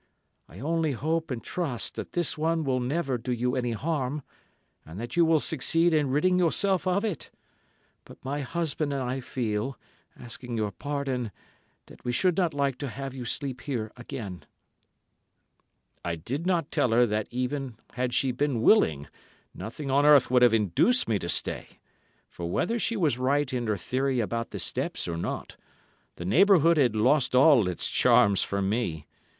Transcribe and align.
I 0.49 0.59
only 0.59 0.93
hope 0.93 1.29
and 1.29 1.43
trust 1.43 1.93
that 1.93 2.13
this 2.13 2.35
one 2.35 2.63
will 2.63 2.79
never 2.79 3.19
do 3.19 3.31
you 3.31 3.55
any 3.55 3.73
harm, 3.73 4.23
and 4.83 4.99
that 4.99 5.15
you 5.15 5.23
will 5.23 5.39
succeed 5.39 5.93
in 5.93 6.09
ridding 6.09 6.39
yourself 6.39 6.87
of 6.87 7.05
it, 7.05 7.29
but 8.03 8.17
my 8.25 8.39
husband 8.41 8.93
and 8.93 9.03
I 9.03 9.19
feel, 9.19 9.77
asking 10.17 10.57
your 10.57 10.71
pardon, 10.71 11.29
that 11.85 12.03
we 12.03 12.11
should 12.11 12.35
not 12.35 12.51
like 12.51 12.79
to 12.79 12.87
have 12.89 13.13
you 13.13 13.25
sleep 13.25 13.61
here 13.61 13.91
again." 13.95 14.45
I 16.03 16.15
did 16.15 16.47
not 16.47 16.71
tell 16.71 16.89
her 16.93 17.05
that 17.05 17.27
even 17.29 17.75
had 17.93 18.11
she 18.11 18.31
been 18.31 18.63
willing, 18.63 19.07
nothing 19.53 19.91
on 19.91 20.03
earth 20.03 20.31
would 20.31 20.41
have 20.41 20.51
induced 20.51 21.07
me 21.07 21.19
to 21.19 21.29
stay, 21.29 21.77
for 22.27 22.49
whether 22.49 22.79
she 22.79 22.97
was 22.97 23.19
right 23.19 23.53
in 23.53 23.67
her 23.67 23.77
theory 23.77 24.19
about 24.19 24.49
the 24.49 24.57
steps 24.57 25.07
or 25.07 25.15
not, 25.15 25.57
the 26.15 26.25
neighbourhood 26.25 26.77
had 26.77 26.95
lost 26.95 27.35
all 27.35 27.67
its 27.67 27.87
charms 27.87 28.41
for 28.41 28.63
me. 28.63 29.05